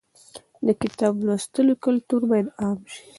د 0.65 0.67
کتاب 0.81 1.13
لوستلو 1.25 1.73
کلتور 1.85 2.21
باید 2.31 2.47
عام 2.61 2.79
شي. 2.93 3.03